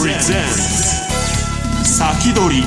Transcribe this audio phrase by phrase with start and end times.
[0.00, 0.46] プレゼン
[1.84, 2.62] ツ先取り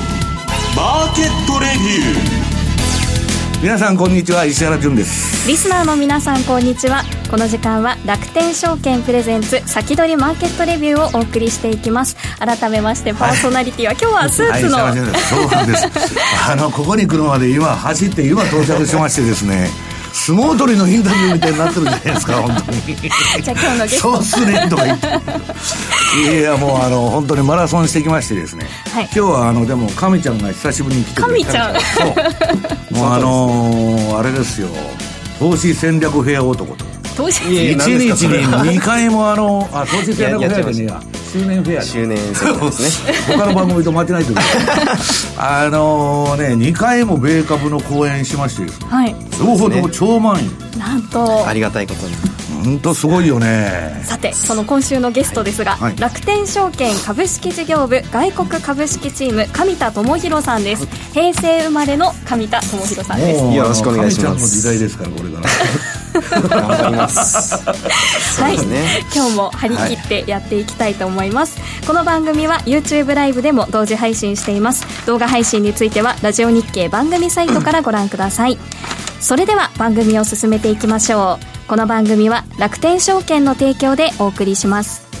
[0.76, 3.60] マーケットレビュー。
[3.60, 5.48] 皆さんこんにちは石原潤です。
[5.48, 7.02] リスナーの皆さんこんにちは。
[7.28, 12.16] この時間は楽天証券プレゼンツ先取りマーケットレビューをお送りしていきます。
[12.38, 15.88] 改めましてパーソナリティは、はい、今日はスーツの、はい、そうなんです。
[16.48, 19.70] あのここに来るまで今走って今到着しましてですね
[20.14, 22.80] 相撲取りのインタビューみたいになってるじゃないですか 本当に。
[23.42, 24.12] じゃあ今日のゲスト。
[24.12, 25.06] そうっすねとか言って。
[26.38, 31.74] いやもうあの本当にマラソンしてきましてですね、はい、今日はあのでも神ちゃんが久しぶりに来てくれて神ちゃん。
[31.74, 32.04] そ
[32.92, 34.68] うもうあのー、あれですよ。
[35.40, 36.84] 投資戦略フェア男と。
[37.16, 37.42] 投資。
[37.42, 42.54] 1日に2回もあのあ投資戦略フェアでね周年フェア周年ですね。
[43.36, 44.36] 他の番組と間違えてる
[45.36, 50.56] あのね2回も米株の講演しましてはい、両方とも超満員。
[50.78, 51.44] なんと。
[51.48, 52.14] ありがたいことに。
[52.64, 54.00] 本当すごいよね。
[54.04, 60.86] さてその今週のゲストですが、はい、楽天証券株式事業部外国株式チーム上田智博さんです。
[61.12, 63.44] 平成生まれの上田智博さんです。
[63.56, 64.20] よろしくお願いします。
[64.20, 65.48] 上ちゃんの時代ですからこれから
[66.14, 67.62] 頑張ります。
[68.40, 75.06] はい、ね、今日も張り切ってやっていきたいと思います、はい、この番組は YouTube ライブでも同時配信しています。
[75.06, 78.58] 動画配信についてはラジオ日経番組サイトからご覧ください。
[79.20, 81.54] それでは番組を進めていきましょう。
[81.66, 85.13] この番組は楽天証券の提供でお送りします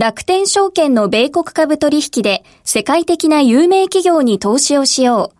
[0.00, 5.34] 楽天証券の米国株取引で世界的な有名企業に投資をしよ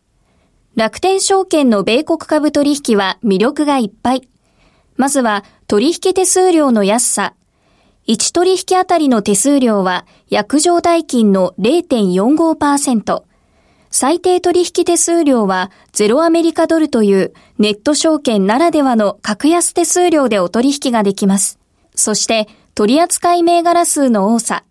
[0.77, 0.79] う。
[0.79, 4.29] 楽天証券の米国株取引は魅力がいっぱい。
[4.99, 7.33] まずは取引手数料の安さ。
[8.07, 13.23] 1取引あたりの手数料は約定代金の0.45%。
[13.91, 21.59] 最低取引手数料はゼロアメリカドルというネット証券ならではの格安手数料でお取引ができます。
[21.95, 24.65] そして取扱い銘柄数の多さ、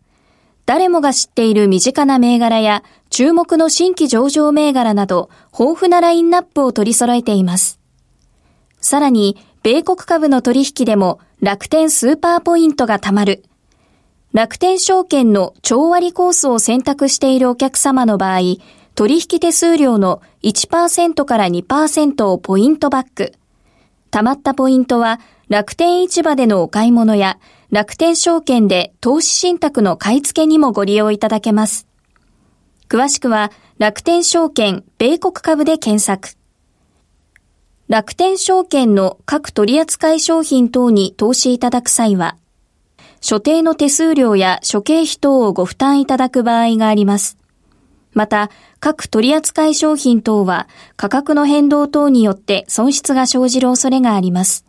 [0.66, 7.80] 誰もが知っている身近な銘柄や注目の新規上場銘柄など豊富なラインナップを取り揃えています。
[8.80, 13.44] さらに、米国株の取引でも楽天スーパーポイントが貯まる。
[14.32, 18.40] 楽天証券の超割コースを選択しているお客様の場合、
[18.94, 23.34] 取引手数料の1%から2%をポイントバック。
[24.12, 27.40] 貯まったポイントは楽天市場でのお買い物や
[27.72, 31.88] 楽天証券で投資信託の買い付けにもご利用いただけます。
[32.88, 36.36] 詳しくは楽天証券米国株で検索。
[37.88, 42.38] 楽天証券の各取扱商品等に投資いただく際は、
[43.22, 47.38] 所定の手数料や諸経費等をご負担いただく場合があります。
[48.14, 48.50] また、
[48.80, 54.69] 各取扱商品等は価格の変動等によって損失が生じる恐れがあります。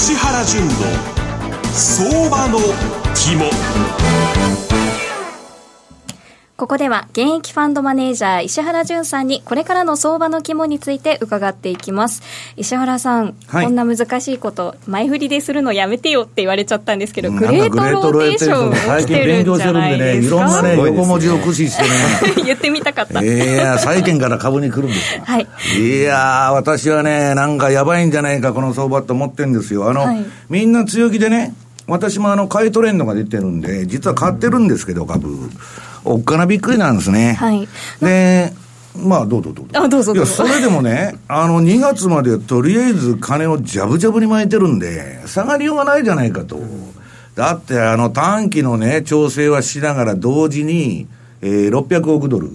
[0.00, 0.74] 石原淳の
[1.74, 2.60] 相場の
[3.16, 3.50] 肝。
[6.58, 12.20] ここでは現役ファンドマネージャー石原淳さんにこれからの相場の肝について伺っていきます。
[12.56, 22.42] 石原さん、はい、こんな難しいこと前振りでするのやめてよって言われちゃったんですけど、グレートローテーション最近勉強してるんでねいろんなね横文字を駆使してね。
[22.44, 23.22] 言ってみたかった。
[23.22, 25.46] いや債券から株に来るんですはい。
[25.78, 29.88] いや私はねなんかやばいんじゃないかこの相場と思ってるんですよ。
[29.88, 31.54] あの、はい、みんな強気でね
[31.86, 35.28] 私もあの買いトレンドが出てるんで実は買ってるんですけど株
[36.08, 37.34] おっかなびっくりなんですね。
[37.34, 37.68] はい。
[38.00, 38.52] で、
[38.96, 39.70] まあ、どうぞどうぞ。
[39.74, 46.58] あ、どうぞいや、それでもね、あの、2月までとりあえず金をジャブジャブに巻いてるんで、下がりようがないじゃないかと。
[47.34, 51.06] だって、あの、短期のね、調整はしながら同時に、
[51.42, 52.50] えー、600億ドル、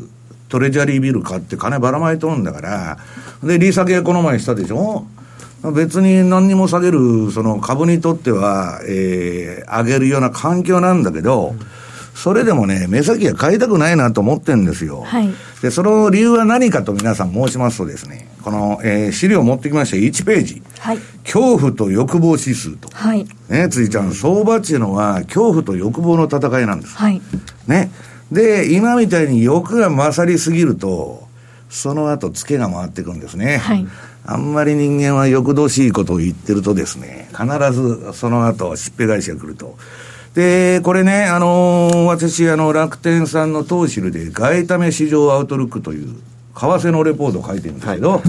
[0.49, 2.97] トレジャリービル買って金ばらまいとるんだから、
[3.43, 5.05] で、利下げこの前したでしょ？
[5.73, 11.59] 別に何にも下げる、その株にとっては、えー、上げるような環境なんだけど、うん
[12.13, 15.01] それでもね、目先は変えたくないなと思ってるんですよ。
[15.01, 15.29] はい。
[15.61, 20.63] で、その理由は何かと皆さん申しますとですね、この、えー、資料を持ってきました1ページ。
[20.79, 20.99] はい。
[21.23, 22.89] 恐怖と欲望指数と。
[22.93, 23.27] はい。
[23.49, 26.95] ね、ついちゃん、相場っていうのは恐怖と欲望の戦いなんです。
[26.95, 27.21] はい。
[27.67, 27.91] ね。
[28.31, 31.27] で、今みたいに欲が勝りすぎると、
[31.69, 33.57] その後、ツケが回っていくんですね。
[33.57, 33.87] はい
[34.25, 39.75] あんまり人間は欲々しいことを言ってるとですね、必ずその後、しっぺ返しが来ると。
[40.33, 46.19] で、これね、あのー私、あの、楽天さんの投資で、外為市場アウトルックという、為
[46.55, 48.27] 替のレポートを書いてるんですけど、為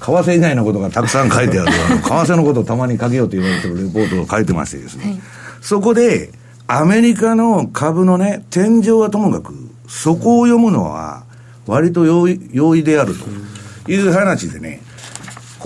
[0.00, 5.20] 替以外のことがたくさん書いてある、あ の為替のことをたまに書けようと言われてるレポートを書いてましてですね、はい。
[5.60, 6.32] そこで、
[6.66, 9.54] アメリカの株のね、天井はともかく、
[9.88, 11.22] そこを読むのは、
[11.66, 14.80] 割と容易容易であるという話でね、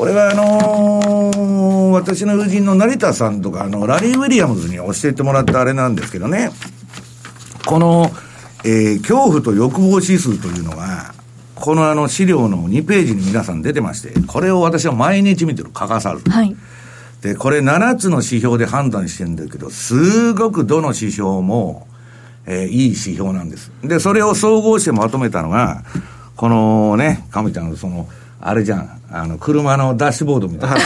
[0.00, 6.50] これはあのー私の友人の成田さんとか、あの、ラリー・ウィリアムズに教えてもらったあれなんですけどね、
[7.66, 8.10] この、
[8.64, 11.12] えー恐怖と欲望指数というのが、
[11.54, 16.30] このあの資料の2ページに皆さん出てまして、これを私は毎日見てる、欠かさず。
[16.30, 16.56] はい。
[17.20, 21.86] で、これ7つの指標で判断してるんだけど、すごくどの指標も、
[22.46, 23.70] えーいい指標なんです。
[23.84, 25.82] で、それを総合してまとめたのが、
[26.36, 28.08] このね、亀ちゃんのその、
[28.40, 30.76] あれじゃん、あの、車のダッシュボードみたいな。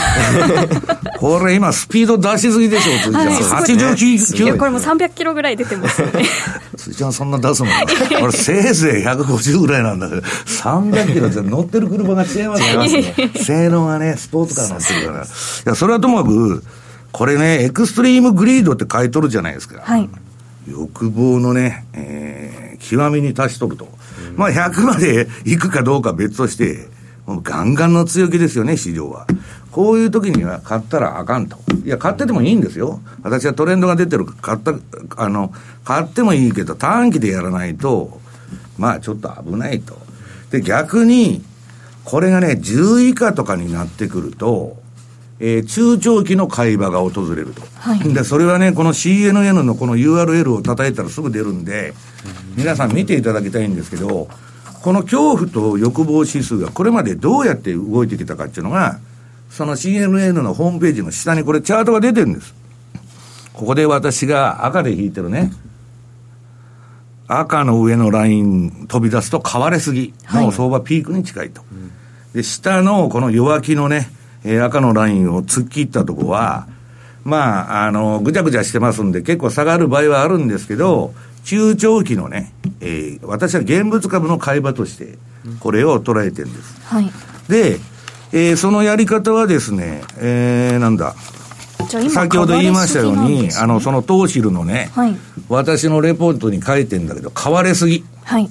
[1.19, 3.27] これ今スピード出しすぎでしょ、辻ちゃん。
[3.27, 6.25] はい89いや、これも300キロぐらい出てますよね。
[6.75, 7.69] 辻ちゃんそんな出すの
[8.21, 13.31] 俺せいぜい150ぐらいなんだけど、300キロって乗ってる車が違いますよね。
[13.41, 15.23] 性能がね、スポーツカー乗ってるから。
[15.23, 15.27] い
[15.65, 16.63] や、それはともかく、
[17.11, 19.81] これね、エクストリームグリードって書いとるじゃないですか。
[19.83, 20.09] はい。
[20.67, 23.87] 欲望のね、えー、極みに達しとると。
[24.35, 26.94] まあ、100まで行くかどうかは別として、もう
[27.27, 29.25] ガンガンの強気ですよね、市場は。
[29.71, 31.57] こういう時には買ったらあかんと。
[31.83, 33.01] いや、買っててもいいんですよ。
[33.23, 35.51] 私はトレンドが出てるから買った、あの、
[35.83, 38.21] 買ってもいいけど、短期でやらないと、
[38.77, 39.97] まあ、ちょっと危ないと。
[40.51, 41.43] で、逆に、
[42.03, 44.77] これがね、10以下とかになってくると、
[45.39, 47.61] えー中長期の買い場が訪れると。
[47.79, 51.93] はいで、それはね、この CNN のこの URL を叩いたらすぐ出るんで、
[52.55, 54.29] 皆さん見ていただきたいんですけど、
[54.85, 58.99] この恐怖と欲望指数がこれまでどうやって動いてきたかっていうのが、
[59.49, 62.53] その CNN のホームページの下にこれチャートが出てるんです。
[63.53, 65.51] ここで私が赤で引いてるね、
[67.27, 70.13] 赤の上のライン飛び出すと買われすぎ。
[70.31, 71.63] もう相場ピークに近いと。
[72.35, 74.07] で、下のこの弱気のね、
[74.43, 76.67] えー赤のラインを突っ切ったとこは、
[77.23, 82.51] まあ、あの、ぐちゃぐちゃしてますんで、結構下がる場合はあるんですけど、中長期のね、
[82.81, 85.17] えー私は現物株の買い場として、
[85.59, 86.81] これを捉えてるんです。
[86.83, 87.11] はい。
[87.47, 87.79] で、
[88.33, 91.15] えーそのやり方はですね、えー、なんだ、
[91.87, 95.15] 先ほど言いましたように、ねあの、そのトーシルのね、はい。
[95.47, 98.03] 私のレポートに書いてんだけど、買われすぎ。
[98.23, 98.49] はい。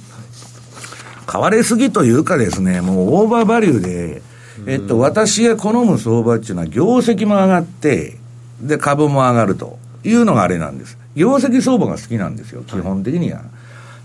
[1.26, 4.22] 買われすぎというかですね、もうオーバーバリューで、
[4.66, 8.18] えっと、私が好む相場っていうのは業績も上がって、
[8.60, 10.96] で、株も上がるというのがあれなんです。
[11.14, 13.42] 業績相場が好きなんですよ、基本的には。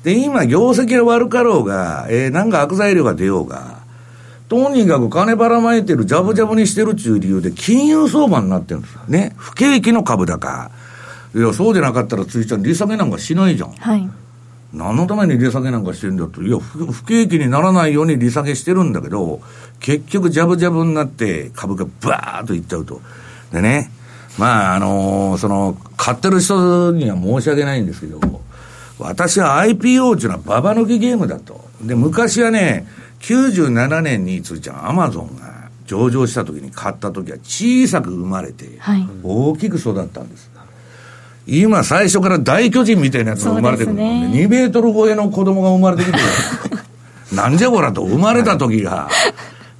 [0.03, 3.79] で、今、業績が悪かろうが、えーなんか悪材料が出ようが、
[4.47, 9.01] とにかく金ばらまいてる、ジャブジャブにしてるっていう理由で、金融相場になってるんですよ。
[9.07, 9.33] ね。
[9.37, 10.71] 不景気の株高。
[11.35, 13.71] いや、そうでなかったら、ついちゃん、利下げなんかしないじゃん。
[13.71, 14.09] はい。
[14.73, 16.41] 何のために利下げなんかしてるんだと。
[16.41, 19.41] いや、不不景気にならないように利下げしてるんだけど、
[19.79, 23.01] 結局ジャブジャブになって株がバーッといっちゃうと。
[23.51, 23.91] でね、
[24.37, 28.19] まあ、あのその、買ってる人には申し訳ないんですけど、
[28.99, 31.59] 私は IPO っていうのはババ抜きゲームだと。
[31.81, 32.87] で、昔はね、
[33.19, 40.49] 97年につーちゃん、アマゾンが上場した時に買った時は小さく生まれて、はい大きく育ったんです。
[41.45, 44.45] 今最初から大巨人みたいなやつが生まれてくるもんね。
[44.45, 46.23] 2メートル超えの子供が生まれてきてる。
[47.35, 49.09] なんじゃこらと、生まれた時が、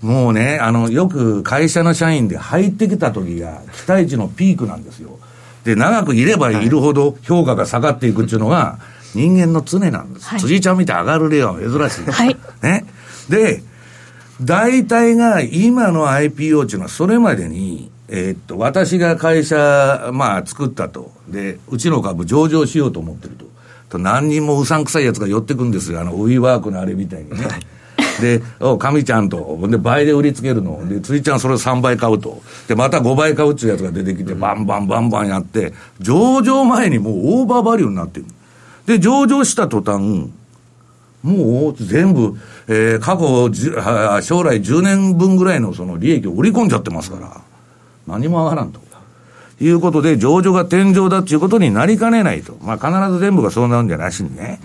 [0.01, 5.18] もうね、あの、よく会社の社員で入ってきた時が期待値のピークなんですよ。
[5.63, 8.79] で、長くいればいるほど評価が下がっていくっていうのが
[9.13, 10.27] 人間の常なんです。
[10.27, 12.11] はい辻ちゃん見て上がる例は珍しい。
[12.11, 12.85] はいね。
[13.29, 13.63] で、
[14.41, 21.11] 大体が今の IPO っていうのはそれまでに、えーっと、私が会社、まあ作ったと。
[21.27, 23.45] で、うちの株上場しようと思ってると。
[23.89, 25.99] と何人もうさんくさいやつが寄ってくんですよ。
[25.99, 27.47] あの、ウィーワークのあれみたいにね。
[28.21, 30.87] で、お神ちゃんと、で倍で売りつけるの。
[30.87, 32.41] で、ついちゃんそれを3倍買うと。
[32.67, 38.25] で、また5倍買うっていうやつが出てきて、バンバンバンバンやって、上場前にもうオーバーバリューになってる。
[38.85, 40.29] で、上場した途端、
[41.21, 43.23] もう全部、えー過去
[44.21, 47.41] 将来10年分ぐらいのその利益を売り込んじゃってますから、
[48.07, 48.89] 何も上がらんと。
[49.61, 52.57] いうことで、上場が天井だっていうことになりかねないと。
[52.61, 54.61] まあ必ず全部がそうなるんじゃなしにね。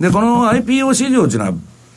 [0.00, 1.52] で、この IPO 市場っていうのは、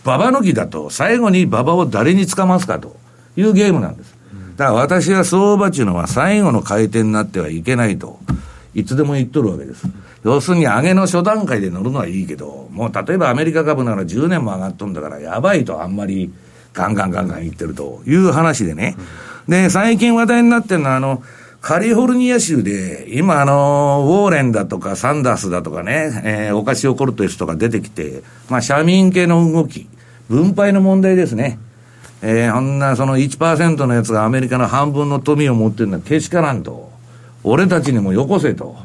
[0.08, 2.96] ババ抜きだと、最後にババを誰につかますかと
[3.36, 4.16] いうゲームなんです。
[4.56, 8.18] だから私は相場っていうのは最後の回転になってはいけないと。
[8.74, 9.86] いつでも言っとるわけです。
[10.24, 16.32] 要するに上げの初段階で乗るのはいいけど、もう例えばアメリカ株なら10年も上がっとんだからやばいとあんまり
[16.74, 18.96] ガンガンガンガンいってるという話でね。
[19.50, 21.22] で、最近話題になってるのは、あの、
[21.60, 29.90] カリフォルニア州で、今あの、ウォーレンだとかサンダースだとかね、えー、オカシオコルテスとか出てきて、まあ、社民系の動き、
[30.30, 31.60] 分配の問題ですね。
[32.22, 36.92] えー、ほんなその1%のやつがアメリカの半分の富を持ってるのはけしからんと。
[37.44, 38.76] 俺たちにもよこせと。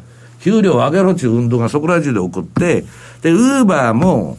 [0.40, 2.84] 給料上げろっていう運動がそこら中で起こって、
[3.22, 4.36] で、ウーバーも、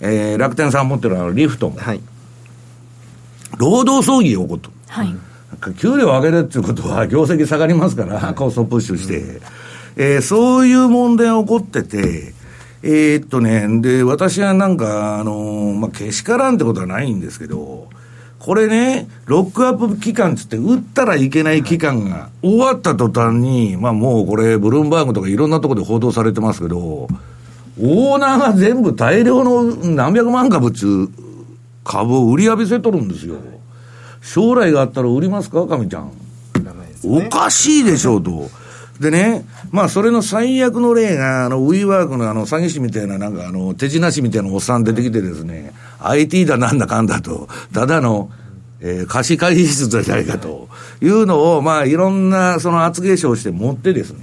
[0.00, 2.00] えー、楽天さん持ってるあのリフトも、はい、
[3.58, 4.70] 労働争議が起こった。
[4.88, 5.14] はい。
[5.76, 9.40] 給料上げるっていうことは 業績下がりますから、コストプッシュして、
[9.96, 12.32] えー、そういう問題が起こってて、
[12.82, 17.88] えー、っとね、で、私はなんか、あのー、まあ、けしからんってことはないんですけど、
[18.38, 31.08] これね、ロックアップ期間つって、打ったらいけない期間が終わった途端に、まあもうこれ、ブルームバーグとかいろんなところで報道されてますけど、オーナーが全部大量の何百万株っちゅう
[31.84, 33.36] 株を売り浴びせとるんですよ。
[34.22, 36.12] 将来があったら売りますか、神ちゃん。
[37.04, 38.50] おかしいでしょうと。
[39.00, 48.30] でね、まあ、それの最悪の例が、あの、ウィーワークのあの、詐欺師みたいな、なんかあの、手品師みたいなおっさん出てきてですね、IT だなんだかんだと、ただの、
[48.80, 50.68] えー、貸し会議室じゃないかと
[51.00, 54.20] いうのを、まあ、いろんな、その厚化粧して持ってですね、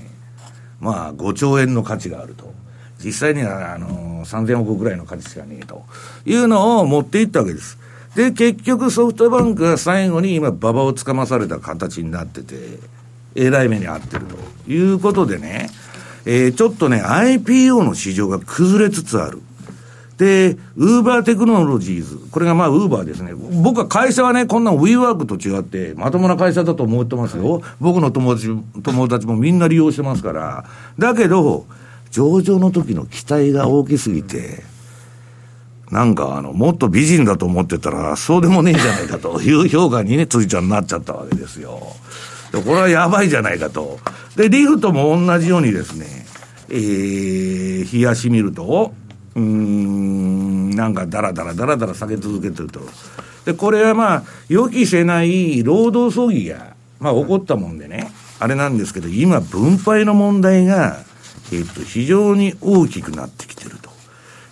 [0.79, 2.53] まあ、5兆円の価値があると。
[3.03, 5.85] 実際には、あの、3000億ぐらいの価値しかねえと
[6.25, 7.79] いうのを持っていったわけです。
[8.15, 12.55] で、結局ソフトバンクが最後に今、馬場をつかまされた形になってて、
[13.37, 15.69] えらい目に遭ってるということでね、
[16.25, 19.41] えー、ちょっとね、IPO の市場が崩れつつある。
[20.17, 22.17] で、ウーバーテクノロジーズ。
[22.31, 23.33] これがまあ、ウーバーですね。
[23.35, 27.61] 僕は会社はね、こんなウィーワークと違って、まともな会社だと思ってますよ。
[27.79, 28.47] 僕の友達、
[28.81, 30.65] 友達もみんな利用してますから。
[30.97, 31.67] だけど、
[32.09, 34.63] 上場の時の期待が大きすぎて、
[35.91, 41.79] なんかあの、もっと美人だと思ってたら、そうでもねえじゃないかという評価にね、ついちゃんになっちゃったわけですよ。
[42.51, 43.99] これはやばいじゃないかと。
[44.35, 46.25] で、リフトも同じようにですね、
[46.69, 48.93] えー、冷やし見ると、
[49.35, 52.81] うん、なんかだらだらだらだら下げ続けてると。
[53.45, 60.97] で、これはまあ、予期せない労働争議が、まあ起こったもんでね、あれなんですけど、今、分配の問題が、
[61.53, 63.89] えっと、非常に大きくなってきてると。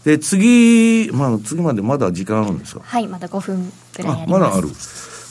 [0.05, 4.31] で、次、まあ、次までまだ時間あるんですかはい、まだ5分ぐらいあります。
[4.31, 4.69] まだある。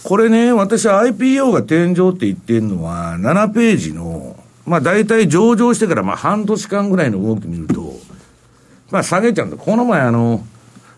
[0.04, 7.94] これね、私 IPO が天井って言ってるのは、7ページの、まあ大体上場してからまあ半年間ぐらいの動き見ると、
[8.90, 9.56] まあ下げちゃうんだ。
[9.56, 10.44] この前あの、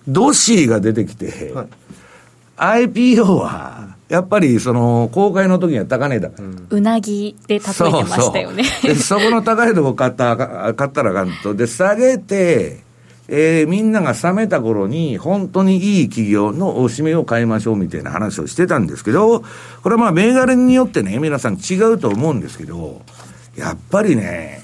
[0.08, 6.48] ドッシーが出てきて、はい、IPO は、やっぱりその公開の時には高値だから。
[6.70, 8.64] うなぎで例えてましたよね。
[8.64, 11.54] そうそうでそこの高いとこ買った買ったらあかんと。
[11.54, 12.85] で、下げて、
[13.28, 19.42] えー、みんなが冷めた頃に、本当にいい企業のおしめを買いましょうみたいな話をしてたんですけど、
[19.82, 23.02] これはまあ、銘柄によってね、皆さん違うと思うんですけど、
[23.56, 24.62] やっぱりね、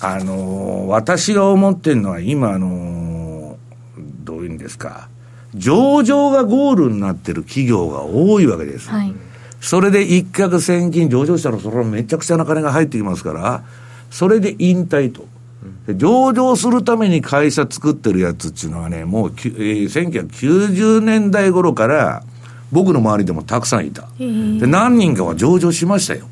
[0.00, 5.08] あのー、私が思ってるのは今、あのー、どういうんですか、
[5.54, 8.88] 上場がゴールになってる企業が多いわけです。
[8.88, 9.14] はい、
[9.60, 13.62] それで一攫千金上場したら、それはめちゃくちゃな金が入ってきますから、
[14.10, 15.26] それで引退と。
[15.88, 22.22] 上場するために会社作ってるやつっていうのはね、もう、えー、1990年代頃から、
[22.72, 24.08] 僕の周りでもたくさんいた。
[24.18, 26.26] で、何人かは上場しましたよ。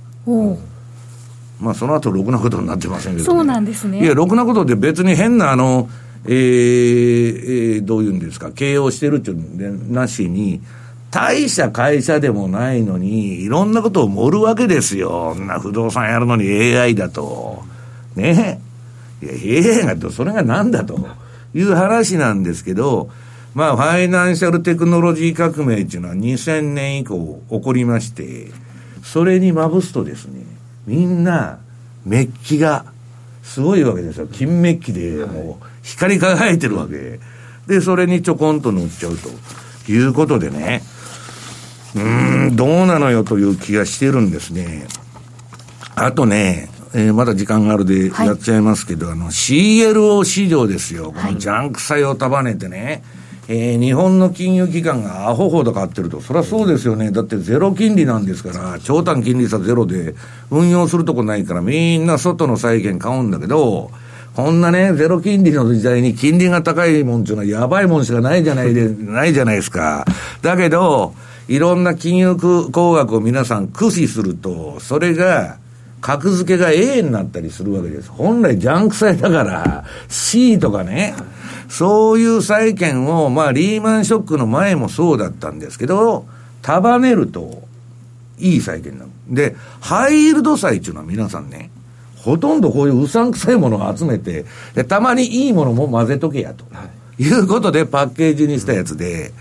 [1.61, 4.03] まあ、その後、ろくなことになってませんけど、ね、そうなんですね。
[4.03, 5.89] いや、ろくなことで別に変な、あの、
[6.25, 10.61] えー、えー、どういうんですか、経営をしてるっていうなしに、
[11.11, 15.35] 大した会社でもないのに、いろんなことを盛るわけですよ。
[15.35, 17.63] な不動産やるのに AI だと。
[18.15, 18.61] ね。
[19.23, 21.09] いや、AI がと、それが何だと
[21.55, 23.11] いう話なんですけど、
[23.55, 28.49] まあ、ファイナンシャルテクノロジー革命っていうのは2000年以降起こりまして、
[29.03, 30.43] それにまぶすとですね、
[30.87, 31.59] みんな、
[32.05, 32.87] メッキが
[33.43, 34.27] すごいわけですよ。
[34.27, 37.21] 金メッキでもう光り輝いてるわけ。
[37.67, 39.29] で、それにちょこんと乗っちゃうと
[39.91, 40.83] いうことでね、
[41.95, 44.87] うーん、どうなのよという気がしてるんですね。
[45.95, 51.13] あとね、えー、まだ時間があるでやっちゃいますけど、はい、あの、CLO 市場ですよ。
[51.13, 53.03] このジャンク債を束ねてね、
[53.47, 56.21] はい、えー、日本の金融機関がアホほど買ってると。
[56.21, 57.11] そりゃそうですよね。
[57.11, 60.15] だってゼロ金利なんですから、長短金利差ゼロで
[60.51, 63.91] 運用するとこないから、みんな外の債券買うんだけど、
[64.39, 70.07] こんなね、ゼロ金利の時代に金利が高いもんっていうのはやばいもんしかないじゃないで、 ないじゃないですか。
[70.43, 71.13] だけど、
[71.49, 75.57] いろんな金融工学を皆さん駆使すると、それが、
[76.01, 78.11] 格付けが A になったりするわけです。
[78.11, 81.15] 本来ジャンク債だから C とかね、
[81.69, 86.27] そういう債券を、まあリーマンショックの前もそうだったんですけど、
[86.63, 87.63] 束ねると、
[88.39, 89.11] いい債券なる。
[89.29, 91.71] で、ハイイールド債っていうのは皆さんね、
[92.17, 96.65] ほとんどこういううさんくさいものを集めて、でたまにいいものも混ぜとけやと。
[97.19, 99.33] い、うことでパッケージにしたやつで、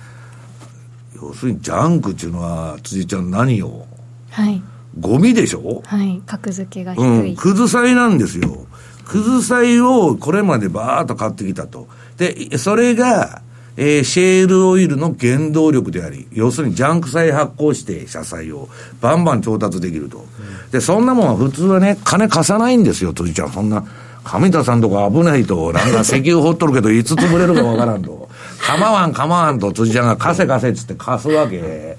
[1.15, 3.85] 要するにジャンクっていうのは、辻ちゃん何よ
[4.31, 4.61] はい。
[4.99, 5.81] ゴミでしょ？
[5.85, 6.21] はい。
[6.25, 7.35] 格付けが低うん、い。
[7.35, 8.65] くず債なんですよ。
[9.05, 11.87] くず債をこれまでバーッと買ってきたと。
[12.17, 13.41] で、それが、
[13.77, 18.69] えーシェールオイルの原動力であり、要するにジャンク債発行して、社債を
[19.01, 20.25] バンバン調達できると。
[20.71, 23.51] で、そんなもんは普通はね、金貸さないんですよ、辻ちゃん。
[23.51, 23.83] そんな、
[24.23, 28.27] 上田さんとか危ないと、なんか石油掘っとるけど、いつ潰れるかわからんと。
[28.65, 31.97] 構わん構わんと辻ちゃんが貸せ貸せっつって貸すわけ。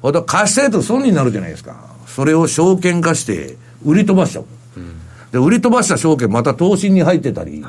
[0.00, 1.76] ほんと貸してると損になるじゃないですか。
[2.18, 4.44] それを証券化して、売り飛ばしちゃう。
[5.30, 7.64] で、売り飛ばした証券また投資に入ってたり、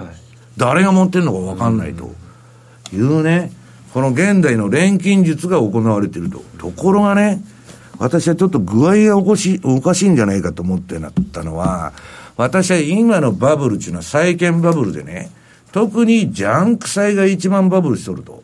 [0.58, 2.10] 誰が持ってるのか分かんないと
[2.92, 3.52] いうね、
[3.94, 6.42] この現代の錬金術が行われていると。
[6.58, 7.44] ところがね、
[8.00, 11.94] 私はちょっと具合がおかしい、おかしいんじゃないかと思ってなったのは、
[12.36, 15.30] 私は今のバブルっていうのは債券バブルでね、
[15.72, 18.42] 特にジャンク債が一番バブルしとると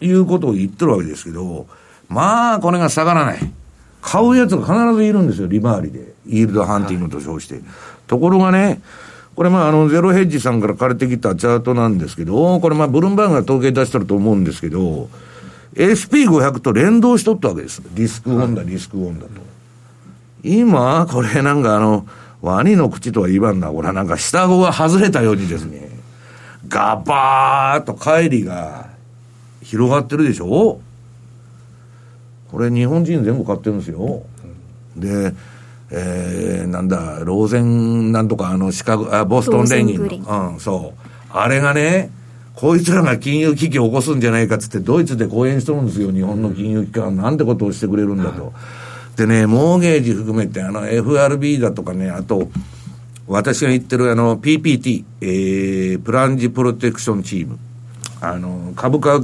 [0.00, 1.68] いうことを言ってるわけですけど、
[2.08, 3.52] まあ、これが下がらない。
[4.06, 6.12] 買うやつが必ずいるんですよ、利回りで。
[6.26, 7.60] イールドハンティングと称して。
[8.06, 8.82] ところがね、
[9.34, 15.08] これまああの、ゼロヘッジさんから借りてきたチャートなんですけど、これまあブルームバーグが統計出してると思うんですけど、
[15.74, 17.82] SP500 と連動しとったわけです。
[17.94, 19.30] リスクオンだ、リスクオンだと。
[20.42, 22.06] 今、これなんかあの、
[22.42, 25.88] ワニの口とは言わんな、これはなんか下顎が外れたようにですね、
[26.68, 28.86] ガバーっと乖離が
[29.62, 30.80] 広がってるでしょ？
[32.54, 34.22] これ日本人全部買ってるんですよ。
[34.96, 35.34] で、
[35.90, 40.52] えー、なんだ、ローゼンなんとかあのシカゴ、あボストン連銀の。
[40.52, 41.00] うん、そう。
[41.30, 42.10] あれがね、
[42.54, 48.52] こいつらが金融危機を起こすんじゃないかっつって、ドイツで講演しとるんですよ、日本の金融機関、なんてことをしてくれるんだと。
[49.16, 52.48] でね、モーゲージ含めて、あの、FRB だとかね、あと、
[53.26, 57.58] 私が言ってるあの、PPT、えー、プランジプロテクションチーム。
[58.20, 59.20] あの、株価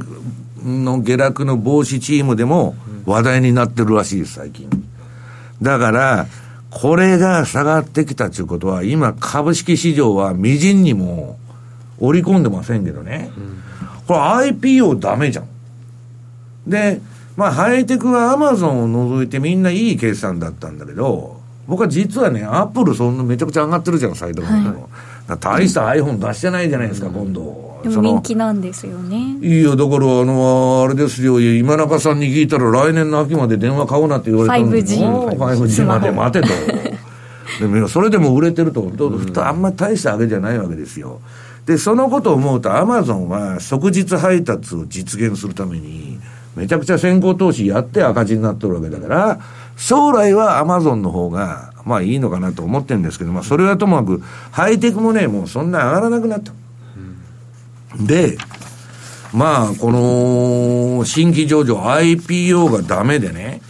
[0.65, 2.75] の下落の防止チームでも
[3.07, 4.69] 話題になってるらしいです、最近。
[5.63, 6.27] だから、
[6.71, 11.39] これが下がってきたということは、今、株式市場は微塵にも
[11.99, 13.31] 織り込んでませんけどね。
[14.07, 14.21] これ
[14.51, 15.47] IPO ダメじゃん。
[16.67, 17.01] で、
[17.37, 24.63] まあ、ハイテクはアマゾンを除いてみんないい決算だったんだけど、僕は実はね、アップルそんなめちゃくちゃ上がってるじゃん、サイドの方も。
[24.63, 24.87] だから
[25.37, 27.81] 大した iPhone 出してないじゃないですか、今度。
[27.83, 29.37] でも人気なんですよね。
[29.41, 36.49] いいよ、だから、あの、あれですよ、今中さんに聞いたら来年の秋まで電話買うなって言われたのに 5G 5G まで待てと。
[37.61, 41.21] でもそれでも売れてると、とあんまり大したわけじゃないわけですよ。
[41.67, 46.19] で、そのことを思うと、アマゾンは即日配達を実現するために、
[46.57, 49.41] めちゃくちゃ先行投資やって赤字になってるわけだから、
[49.77, 56.53] 将来はアマゾンの方が、まあいいのかなと思ってるんですけど、まあそれはともかく、ハイテクもね、もうそんな上がらなくなった。
[57.99, 58.39] で、
[59.33, 63.61] まあ、この、新規上場 IPO がダメでね、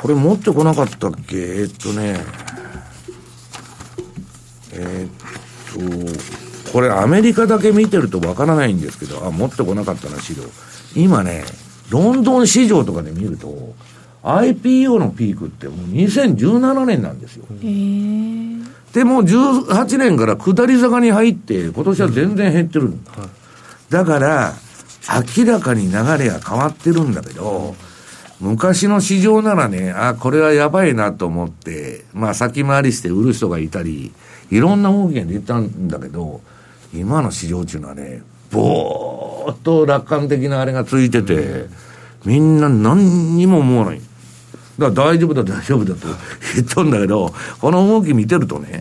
[0.00, 1.36] これ持ってこなかったっけ？
[1.36, 2.20] えっとね、
[4.72, 10.42] えっと、これアメリカだけ見てるとわからないんですけど、あ、持ってこなかったな、資料。
[10.96, 11.44] 今ね、
[11.90, 13.74] ロンドン市場とかで見ると、
[14.22, 17.44] IPO のピークってもう2017年なんですよ。
[17.50, 18.52] へー
[18.92, 22.92] でもう18年から下り坂に入って、今年は全然減ってる、
[23.88, 24.54] だから、
[25.36, 27.74] 明らかに流れが変わってるんだけど、
[28.38, 34.12] 昔の市場ならね、あ、これはやばいなと思って、まあ先回りして売る人がいたり、
[34.50, 36.42] いろんな動きが出たんだけど、
[36.92, 41.66] 今の市場っていうのはね、ぼーっと楽観的なあれがついてて、
[42.26, 44.00] みんな何にも思わない。
[44.78, 46.08] だから大丈夫だ大丈夫だと
[46.54, 48.80] 言っとんだけど、この動き見てるとね、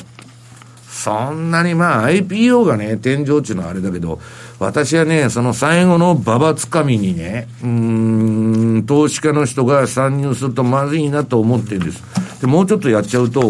[1.02, 4.20] そんなにまあ IPO がね、天井っていうのあれだけど、
[4.60, 12.04] 私はね、その最後のババつかみにね、うん、投資家の人が参入するとまずいなと思ってるんです。
[12.42, 13.42] で、もうちょっとやっちゃうと、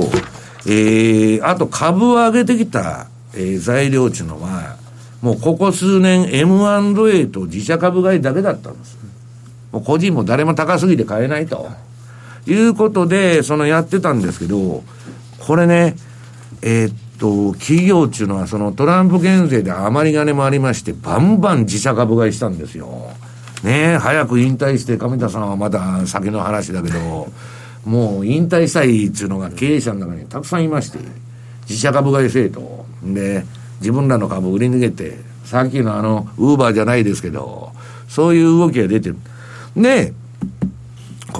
[0.66, 4.78] えー、あと株を上げてきた、えー材料っていうのは、
[5.22, 8.98] もうここ数年 M&A と自社株買いだけだったんです。
[9.72, 11.70] もう個人も誰も高すぎて買えないと。
[12.48, 14.84] いうことで、そのやってたんですけど、
[15.40, 15.96] これね、
[16.62, 23.10] えーっと、企業っていうのはそのトランプ減税で余り金もありまして、バンバン自社株買いしたんですよ。
[23.64, 27.28] ね、早く引退して、上田さんはまだ先の話だけど、
[27.86, 31.00] もう引退したいっていうのが経営者の中にたくさんいまして、
[31.70, 32.86] 自社株買いせえと。
[33.04, 33.46] で、
[33.80, 37.72] 自分らの株売り抜けて、さっきのあの、ウーバーじゃないですけど、
[38.08, 39.18] そういう動きが出てる。
[39.76, 40.14] で、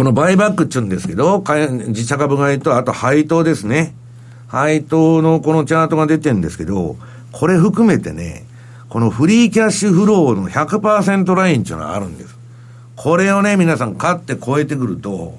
[0.02, 1.44] このバイバックって言うんですけど、
[1.90, 3.94] 自社株買いと、あと配当ですね。
[4.48, 6.96] 配当のこのチャートが出てるんですけど、
[7.32, 8.48] これ含めてね、
[8.90, 12.36] このフリーキャッシュフローの100%ラインっていうのがあるんです。
[12.96, 15.38] これをね、皆さん買って超えてくると、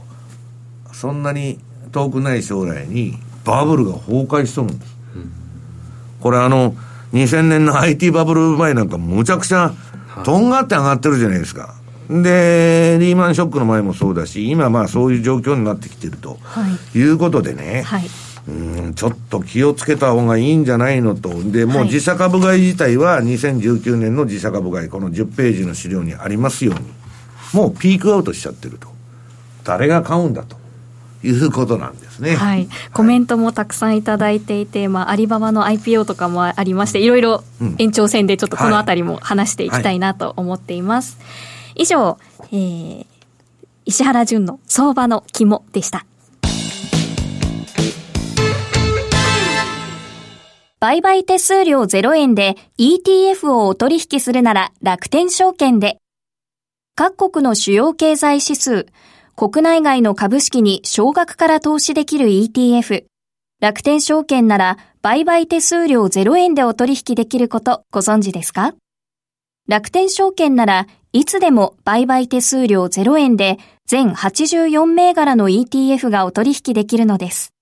[0.93, 1.59] そんなに
[1.91, 4.97] 遠くない将来にバブルが崩壊しとるんです。
[6.21, 6.77] これあの、
[7.15, 9.73] 2000年の IT バブル前なんかむちゃくちゃ、
[10.23, 11.82] とんがって上がってるじゃないですか。
[12.09, 16.39] で、リーマンショックの前もそうだし、今まあそういう状況になってきてると。
[16.43, 16.99] はい。
[16.99, 17.83] いうことでね。
[17.83, 18.05] はい。
[18.49, 18.51] う
[18.89, 21.29] んちょっと気をつけた方がいいんじゃないのと。
[21.45, 26.81] で、もうはい自社株買い自体は2019年の自社株買い、この10ページの資料にありますように、
[27.53, 28.89] もうピークアウトしちゃってると。
[29.65, 30.57] 誰が買うんだと
[31.23, 32.35] いうことなんですね。
[32.35, 41.19] はい、コメントもたくさんいただいていて、まあ、アリババの IPO とかもありまして、いろいろうん延長戦でちょっとこのあたりも話していきたいなと思っています。
[41.75, 42.19] 以上、
[42.51, 43.07] えー、
[43.85, 46.07] 石原淳の相場の肝でした。
[50.81, 55.99] 売買手数料0円で ETF をお取引するなら楽天証券で。
[56.97, 58.87] 各国の主要経済指数、
[59.37, 63.05] 国内外の株式に少額から投資できる ETF。
[63.61, 68.75] 楽天証券なら売買手数料0円でお取引できることご存知ですか？
[69.69, 77.53] 楽天証券ならいつでも売買手数料0円で全84銘柄の ETF がお取引できるのです。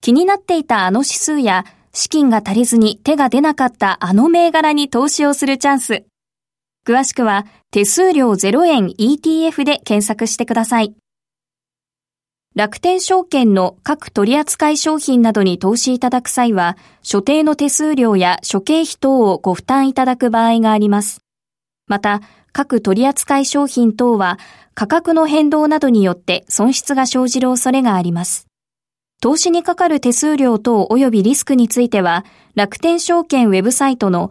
[0.00, 6.04] 気になっていたあの指数や資金が足りずに手が出なかったあの銘柄に投資をするチャンス。
[6.86, 10.94] 詳しくは手数料0円 ETF で検索してください。
[12.54, 21.22] 楽天証券の各取扱商品などに投資いただく際は、所定の手数料や諸経費等をご負担いただく場合があります。
[21.86, 22.20] また、
[22.52, 24.38] 各取扱商品等は
[24.74, 28.46] 価格の変動などによって損失が生じる恐れがあります。
[29.22, 34.30] 投資にかかる手数料等及びリスクについては、楽天証券ウェブサイトの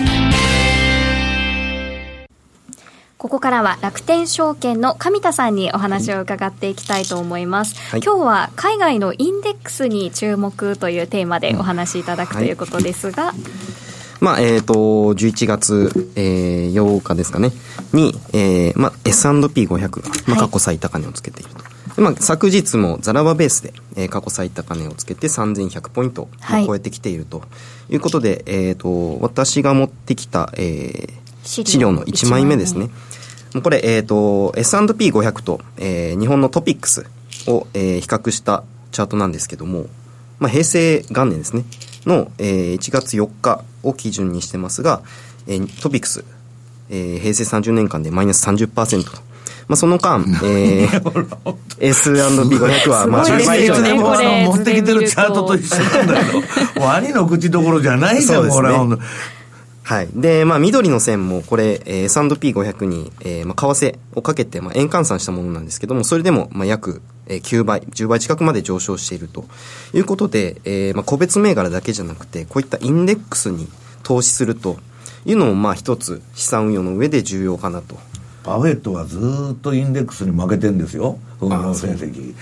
[3.21, 7.79] ここからは楽天証券の上田さんにお話を伺っていきたいと思います。
[7.91, 8.01] はい。
[8.03, 13.35] 今日は海外のインデックスに注目というテーマでお話しいただくということですが、
[14.21, 17.51] まあ、えっ、と、11月、えー、8日ですかね、
[17.93, 20.39] に、えー、まあ、S&P500、まあ、はい。
[20.39, 21.63] 過去最高値をつけていると。
[21.97, 26.29] でまあ、昨日もザラバベースで、えー過去最高値をつけて3100ポイントを
[26.65, 27.43] 超えてきていると。
[27.91, 31.71] いうことで、えっ、と、私が持ってきた、えー資料。
[31.71, 32.89] 資料の1枚目ですね。
[33.53, 37.05] もうこれ、えっ、と、S&P500 と、えー日本のトピックス
[37.47, 39.87] を、えー比較したチャートなんですけども、
[40.39, 41.63] まあ、平成元年ですね、
[42.05, 45.01] の、えー1月4日を基準にしてますが、
[45.47, 46.23] えートピックス、
[46.89, 49.31] えー平成30年間でマイナス30%と。
[49.67, 54.15] まあ、その間、えー、 S&P500 は、まあ、すごいですよねも
[54.53, 56.41] 持ってきてるチャートと一緒なんだけど、
[56.85, 58.73] ワニの口どころじゃないじゃん、これ
[59.91, 60.07] はい。
[60.15, 69.43] で、まあ、緑の線も、これ、えー、S&P500 に、えー、まあ、為替をかけて、まあ、円換算したものなんですけども、それでも、まあ、約、えー、9倍、10倍近くまで上昇していると
[69.93, 73.67] いうことで、えー、まあ、個別銘柄だけじゃなくて、こういったインデックスに
[74.03, 74.77] 投資すると
[75.25, 77.97] いうのも、まあ、一つ、資産運用の上で重要かなと。
[78.43, 82.35] パフェットはずーっとインデックスに負けてんですよ、運用成績。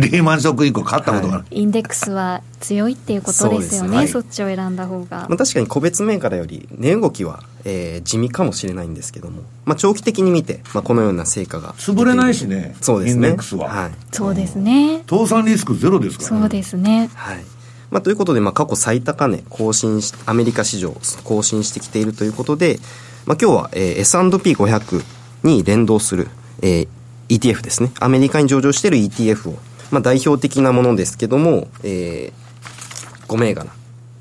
[0.00, 1.46] リーマンショック以降勝ったことがない。
[1.50, 5.36] インデックスは強いっていうことですよね、そうですそっちを選んだ方がまあ、。
[5.36, 15.02] 確かに個別銘柄より値動きは、えー、地味かもしれないんですけども、まあ、長期的に見て、まあ、このような成果が潰れないしねそうですねインデックスははいそうですね。
[15.08, 16.40] 倒産リスクゼロですからね。
[16.40, 17.10] そうですね。
[17.14, 17.44] はい
[17.90, 22.78] まあ、ということで、まあ、過去最高値更新しアメリカ市場更新してきているということで、
[23.26, 25.15] まあ、今日は、えー、S&P500
[25.46, 26.28] に連動する、
[26.62, 26.88] えー
[27.28, 27.90] ETF ですね。
[27.98, 29.58] アメリカに上場している ETF を、
[29.90, 33.68] まあ、代表的なものですけども、えー、5銘柄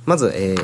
[0.06, 0.64] まず、えー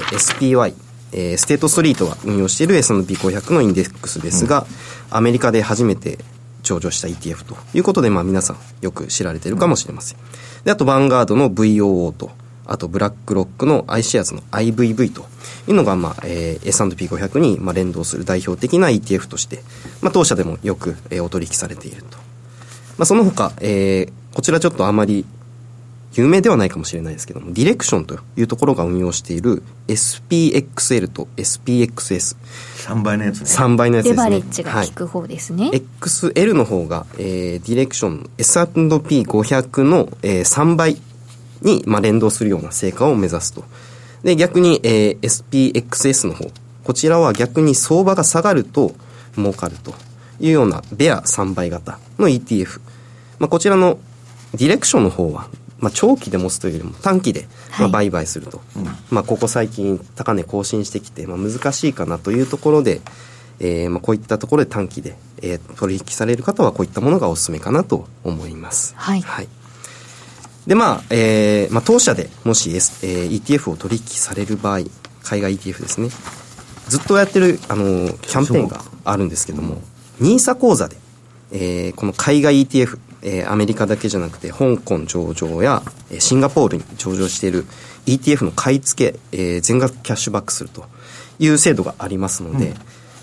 [0.51, 0.73] SPY
[1.13, 4.65] えーステートストリートが運用している S&P500 のインデックスですが、
[5.09, 6.17] アメリカで初めて
[6.63, 10.17] 上場した ETF ということで、まあ皆さんよく知られているかもしれません。
[10.63, 12.31] で、あと、ヴァンガードの VOO と、
[12.65, 15.25] あと、ブラックロックの iShares の IVV と
[15.67, 19.63] いうのが、まあ、えー S&P500 に、まあ、連動する代表的な ETF として、
[20.01, 22.17] まあ、当社でもよく、えーお取引されていると。
[22.97, 25.25] まあ、その他、えーこちらちょっとあまり
[26.13, 32.35] 有名ではないかもしれないですけども、ディレクションというところが運用している SPXL と SPXS。
[32.87, 33.45] 3倍のやつね。
[33.47, 34.23] 3倍のやつですね。
[34.23, 35.69] レバレッジが効く方ですね。
[35.69, 40.97] はい XL の方が、えーディレクション S&P500 の、えー3倍
[41.61, 43.63] に、まあ、連動するような成果を目指すと。
[44.23, 46.51] で、逆に、えー SPXS の方。
[46.83, 48.95] こちらは逆に相場が下がると
[49.35, 49.93] 儲かると
[50.39, 52.81] いうようなベア3倍型の ETF。
[53.39, 53.99] まあ、こちらの
[54.53, 55.47] ディレクションの方は、
[55.79, 58.61] まあ、長期で持つというよりも短期で、まあ、はい売買すると。
[59.09, 63.01] まあ、ここ最近高値更新してきて、まあ、難しいかなというところで、
[63.59, 68.93] えーまあ、こういったところで短期で、えー取引される方はこういったものがおすすめかなと思います。
[69.21, 69.47] はい
[70.67, 74.81] で、まあ、えーまあ、当社でもし、S えー ETF を取引される場合、
[75.23, 76.09] 海外 ETF ですね。
[76.87, 79.81] ずっとやってる、あのーキャンペーンがあるんですけども、
[80.19, 80.97] NISA 口座で、
[81.51, 87.65] えーこの海外 ETF、えーアメリカだけじゃなくて、香港上場や、えーシンガポールに上場している
[88.05, 90.85] ETF の買い付け、えー全額キャッシュバックすると
[91.39, 92.73] いう制度がありますので、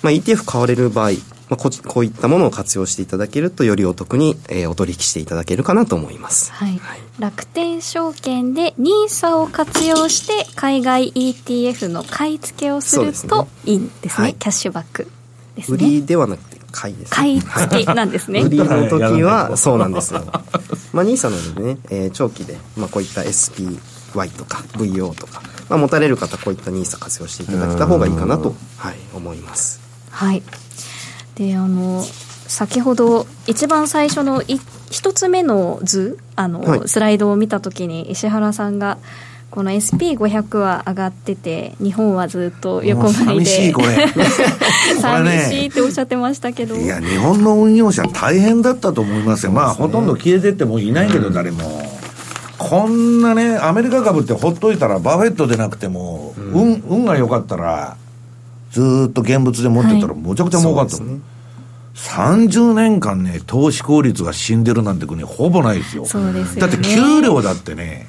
[0.03, 1.11] まあ、ETF 買われる場合、
[1.49, 6.53] まあ、こちこういったものを活用していただけるとよりお得に、えーお取引していただけるかなと思います。
[6.53, 6.79] はい、
[7.19, 14.25] 楽天証券で NISA を活用して海外 ETF の買い付けをするといいんですね。
[14.25, 14.35] はい。
[14.35, 15.11] キャッシュバック
[15.57, 17.17] です売ねりではなくて買いです、ね。
[17.17, 18.43] 買い付けなんですね。
[18.43, 20.25] 売りの時はとそうなんですよ。
[20.93, 29.81] まあ、ニーサなのでね、えー長期で、まあ、こういった SPY とか VO とか、まあ、持たれる方こういったニーサ活用していただけた方がいいかなと、はい、思います。
[30.11, 30.43] はい
[31.39, 32.03] であの
[32.49, 34.59] 先ほど一番最初のい
[34.91, 36.89] 一つ目の図あの、はい。
[36.89, 38.99] スライドを見た時に石原さんが
[39.51, 43.17] この SP500 は上がってて日本はずっと横ばいで。
[43.25, 44.09] 寂しいこれ。
[45.01, 45.47] 寂ね。
[45.51, 46.75] しいっておっしゃってましたけど。
[46.75, 49.53] いや、日本の運用者大変だったと思いますよ。
[49.53, 51.83] まあ、ほとんど消えてってもういないけど、誰も。
[52.59, 57.97] こんなね、アメリカ株ってほっといたら、バフェットでなくても、運、運が良かったら、
[58.71, 61.05] ずーっと現物で持ってたら、はいむちゃくちゃ儲かったもん。
[61.05, 61.39] そうですね
[61.99, 66.07] 30年間ね、投資効率が死んでるなんて国ほぼないですよ。
[66.07, 68.07] すよねだって給料だってね、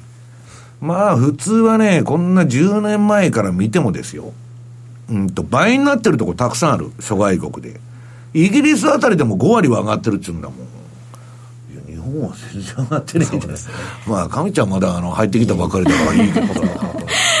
[0.80, 4.32] まあ普通はね、こんな10年前から見てもですよ。
[5.10, 7.80] うんと、倍になってるとこたくさんある、諸外国で。
[8.32, 10.58] イギリスあたりでも5割は上がってるっちゅうんだもん。
[10.58, 13.74] いや、日本は全然上がってないじゃないですか。
[14.06, 16.46] まあ、神ちゃんまだあの入ってきたばかりだからいいけど。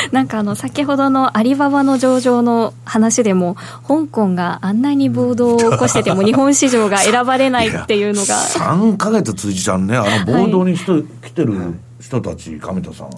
[0.12, 13.08] なんかあの先ほどのアリババの上場の話でも香港があんなに暴動を起こしてても日本市場が選ばれないっていうのが3ヶ月辻ちゃんね、あの暴動に人、来てる人たち、神田さん。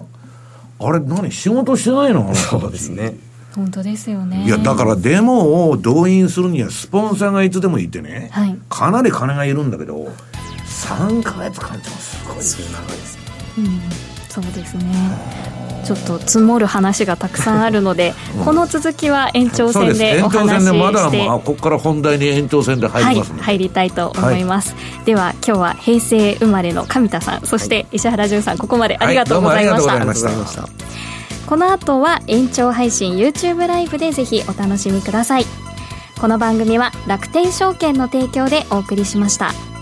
[0.79, 2.21] あれ何仕事してないの？
[2.21, 2.71] あの人たち。
[2.71, 3.15] ですね。
[3.55, 10.11] 本当ですよねいや、だからデモを動員するにはスポンサーがいつでもいてね、はいかなり金がいるんだけど、
[10.65, 13.17] 3ヶ月間ってすごいです
[13.57, 14.83] うんそうですね。
[15.85, 21.27] ちょっと積もる話がたくさんあるので、 この続きは延長戦でお話しして。
[21.27, 30.67] まあ、ここから本題に延長戦で入はいりますので、入りたいと思います、では今日は平成生まれの上田さんそして石原潤さんここまでありがとうございました、はいました。
[31.45, 35.45] この後は延長配信 YouTube ライブでぜひお楽しみください。
[36.19, 39.72] この番組は楽天証券の提供でお送りしました